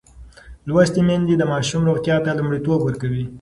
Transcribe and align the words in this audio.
لوستې 0.67 1.01
میندې 1.07 1.35
د 1.37 1.43
ماشوم 1.53 1.81
روغتیا 1.89 2.15
ته 2.25 2.29
لومړیتوب 2.37 2.79
ورکوي. 2.83 3.25